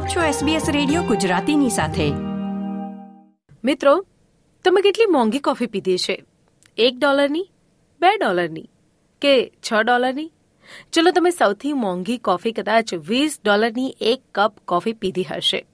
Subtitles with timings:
[0.00, 2.10] આપ છો SBS radio ગુજરાતીની સાથે.
[3.64, 4.06] મિત્રો,
[4.64, 6.24] તમે કેટલી મોંઘી કોફી પીધી છે?
[6.76, 7.50] એક ડોલરની?
[8.00, 8.70] બે ડોલરની?
[9.22, 10.32] કે છ ડોલરની?
[10.92, 15.66] ચલો, તમે સૌથી મોંઘી કોફી કદાચ વીસ ડોલરની એક કપ કોફી પીધી હશે.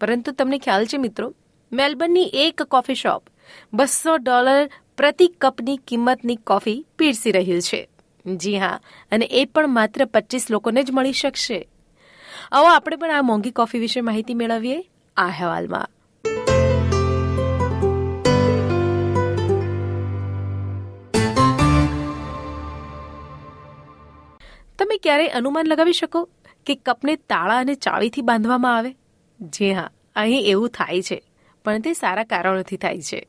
[0.00, 1.34] પરંતુ તમને ખ્યાલ છે મિત્રો,
[1.72, 3.24] મેલબર્નની એક કોફી શોપ
[3.72, 7.88] બસો ડોલર પ્રતિ કપની કિંમતની કોફી પીરસી રહ્યું છે.
[8.36, 8.80] જી હા,
[9.12, 11.68] અને એ પણ માત્ર પચીસ લોકોને જ મળી શકશે.
[12.52, 14.78] આવો આપણે પણ આ મોંઘી કોફી વિશે માહિતી મેળવીએ
[15.16, 15.88] આ અહેવાલમાં.
[24.78, 26.24] તમે ક્યારેય અનુમાન લગાવી શકો
[26.66, 28.90] કે કપને તાળા અને ચાવીથી બાંધવામાં આવે?
[29.40, 31.20] જી હા, અહીં એવું થાય છે,
[31.64, 33.20] પણ તે સારા કારણોથી થાય છે.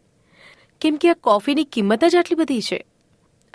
[0.82, 2.82] કેમ કે આ કોફીની કિંમત જ આટલી બધી છે.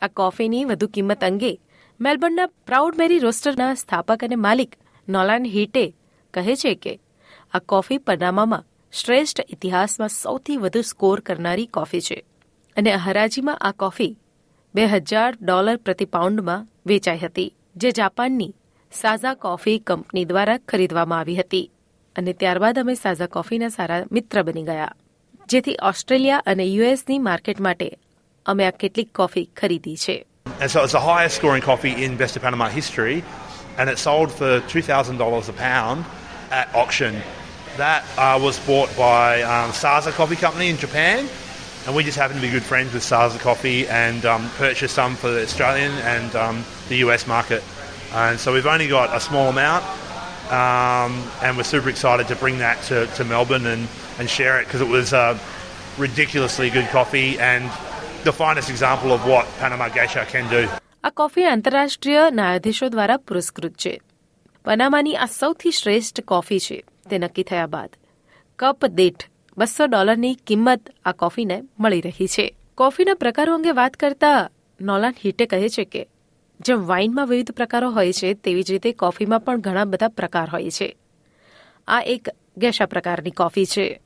[0.02, 1.52] આ કોફીની વધુ કિંમત અંગે
[2.00, 4.79] મેલબર્નના પ્રાઉડ મેરી રોસ્ટરના સ્થાપક અને માલિક
[5.10, 5.84] નોલાન હીટે
[6.34, 6.94] કહે છે કે,
[7.54, 12.18] આ કોફી પનામામાં શ્રેષ્ઠ ઇતિહાસમાં સૌથી વધુ સ્કોર કરનારી કોફી છે
[12.76, 14.16] અને હરાજીમાં આ કોફી
[14.74, 18.54] બે હજાર ડોલર પ્રતિ પાઉન્ડમાં વેચાઈ હતી, જે જાપાનની
[18.92, 21.70] સાઝા કોફી કંપની દ્વારા ખરીદવામાં આવી હતી
[22.16, 24.94] અને ત્યારબાદ અમે સાઝા કોફીના સારા મિત્ર બની ગયા.
[25.48, 27.88] જેથી ઓસ્ટ્રેલિયા અને યુએસની માર્કેટ માટે
[28.46, 30.26] અમે આ કેટલીક કોફી ખરીદી છે.
[30.60, 30.70] And
[33.78, 36.04] and it sold for $2,000 a pound
[36.50, 37.20] at auction.
[37.76, 41.28] That uh, was bought by um, Saza Coffee Company in Japan,
[41.86, 45.16] and we just happen to be good friends with Saza Coffee and um, purchased some
[45.16, 47.62] for the Australian and um, the US market.
[48.12, 49.84] And so we've only got a small amount,
[50.50, 54.64] um, and we're super excited to bring that to, to Melbourne and, and share it
[54.64, 55.38] because it was uh,
[55.96, 57.64] ridiculously good coffee and
[58.24, 60.68] the finest example of what Panama Geisha can do.
[61.04, 64.00] આ coffee આંતરરાષ્ટ્રીય ન્યાયાધીશો દ્વારા પુરસ્કૃત છે.
[64.64, 66.84] પનામાની આ સૌથી શ્રેષ્ઠ coffee છે.
[67.10, 67.96] તે નક્કી થયા બાદ
[68.58, 69.24] કપ દીઠ
[69.58, 72.56] બસો ડોલરની કિંમત આ કોફીને મળી રહી છે.
[72.74, 74.50] કોફીના પ્રકારો અંગે વાત કરતા
[74.80, 76.06] નોલાન હિટે કહે છે કે
[76.60, 80.70] જેમ વાઇનમાં વિવિધ પ્રકારો હોય છે તેવી જ રીતે કોફીમાં પણ ઘણા બધા પ્રકાર હોય
[80.70, 80.96] છે.
[81.88, 84.00] આ એક ગેશા પ્રકારની કોફી છે.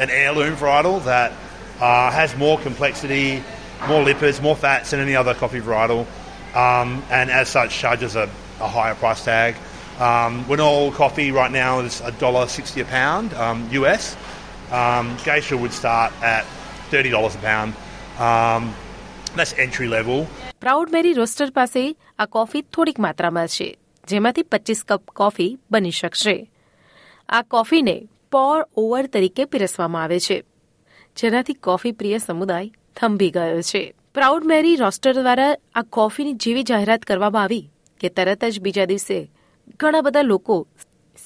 [0.00, 1.30] An heirloom varietal that
[1.82, 3.42] uh, has more complexity,
[3.87, 6.05] more lipids, more fats than any other coffee varietal,
[6.55, 8.29] um, and as such charges a,
[8.59, 9.55] a higher price tag.
[9.99, 14.15] Um, all coffee right now is $1.60 a pound um, US.
[14.71, 16.45] Um, Geisha would start at
[16.91, 17.73] $30 a pound.
[18.19, 18.73] Um,
[19.35, 20.27] that's entry level.
[20.61, 21.81] Proud Mary roaster પાસે
[22.19, 23.77] આ coffee થોડીક માત્રામાં છે
[24.07, 26.35] જેમાંથી પચીસ cup coffee બની શકશે
[27.29, 27.95] આ કોફીને
[28.31, 30.37] પોર ઓવર તરીકે પીરસવામાં આવે છે
[31.15, 33.82] જેનાથી કોફી પ્રિય સમુદાય થંભી ગયો છે
[34.14, 37.64] પ્રાઉડ મેરી રોસ્ટર દ્વારા આ કોફીની જેવી જાહેરાત કરવામાં આવી
[38.00, 39.18] કે તરત જ બીજા દિવસે
[39.80, 40.56] ઘણા બધા લોકો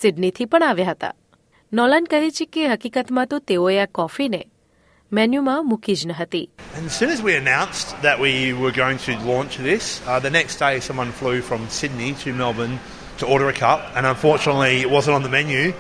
[0.00, 1.12] સિડનીથી પણ આવ્યા હતા
[1.72, 4.42] નોલાન કહે છે કે હકીકતમાં તો તેઓએ આ કોફીને
[5.12, 6.46] મેન્યુમાં મૂકી જ ન હતી
[6.86, 10.56] as soon as we announced that we were going to launch this, uh, the next
[10.58, 12.76] day someone flew from Sydney to Melbourne
[13.18, 15.72] to order a cup, and unfortunately it wasn't on the menu.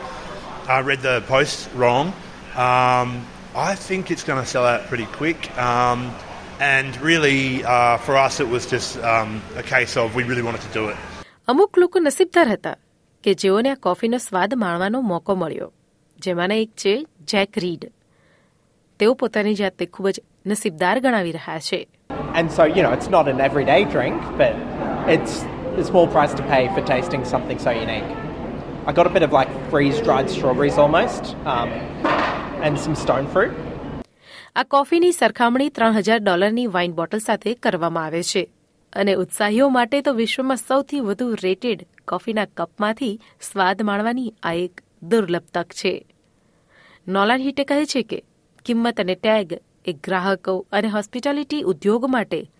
[0.68, 2.12] I read the post wrong.
[2.56, 3.08] Um,
[3.55, 5.39] I think it's going to sell out pretty quick.
[5.57, 6.13] Um,
[6.59, 10.61] and really, uh, for us, it was just um, a case of we really wanted
[10.61, 10.97] to do it.
[11.47, 12.71] અમુક લોકો નસીબદાર હતા
[13.23, 15.67] કે જેઓને આ કોફીનો સ્વાદ માણવાનો મોકો મળ્યો
[16.19, 16.93] જેમાંના એક છે
[17.33, 17.83] જેક રીડ
[18.99, 21.79] તેઓ પોતાની જાતને ખૂબ જ નસીબદાર ગણાવી રહ્યા છે
[22.39, 24.53] And so, you know, it's not an everyday drink, but
[25.15, 25.33] it's
[25.83, 28.09] a small price to pay for tasting something so unique.
[28.85, 31.69] I got a bit of like freeze dried strawberries almost, um,
[32.62, 33.52] and some stone fruit.
[34.56, 38.50] આ કોફીની સરખામણી ત્રણ હજાર ડોલરની wine bottle સાથે કરવામાં આવે છે.
[38.92, 45.42] અને ઉત્સાહીઓ માટે તો વિશ્વમાં સૌથી વધુ રેટેડ કોફીના કપમાંથી સ્વાદ માણવાની આ એક દુર્લભ
[45.54, 46.06] તક છે.
[47.08, 48.22] નોલાન હિટે કહે છે કે
[48.64, 49.52] કિંમત અને ટેગ
[49.86, 52.50] એ ગ્રાહકો અને હોસ્પિટાલિટી ઉદ્યોગ માટે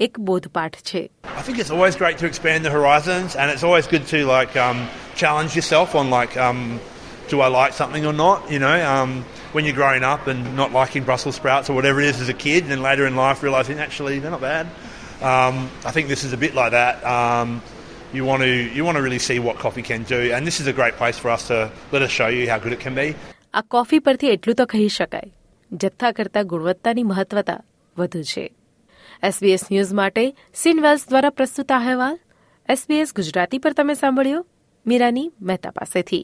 [0.00, 1.10] એક બોધપાઠ છે.
[1.38, 4.56] I think it's always great to expand the horizons, and it's always good to like
[4.56, 4.78] um,
[5.16, 6.80] challenge yourself on like, um,
[7.29, 8.51] do I like something or not?
[8.51, 12.07] You know, um, when you're growing up and not liking Brussels sprouts or whatever it
[12.07, 14.67] is as a kid, and then later in life realizing actually they're not bad.
[15.21, 17.03] Um, I think this is a bit like that.
[17.05, 17.61] Um,
[18.13, 20.67] you want to you want to really see what coffee can do, and this is
[20.67, 23.07] a great place for us to let us show you how good it can be.
[23.53, 25.31] આ coffee પરથી એટલું તો કહી શકાય
[25.71, 27.57] જથ્થા કરતા ગુણવત્તાની મહત્વતા
[27.97, 28.45] વધુ છે
[29.23, 30.23] એસબીએસ ન્યૂઝ માટે
[30.63, 32.17] સિનવેલ્સ દ્વારા પ્રસ્તુત આ અહેવાલ
[32.69, 34.41] એસબીએસ ગુજરાતી પર તમે સાંભળ્યો
[34.85, 36.23] મીરાની મહેતા પાસેથી